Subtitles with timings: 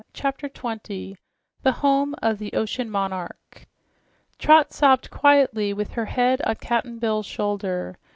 [0.13, 1.15] CHAPTER 20
[1.61, 3.67] THE HOME OF THE OCEAN MONARCH
[4.39, 7.99] Trot sobbed quietly with her head on Cap'n Bill's shoulder.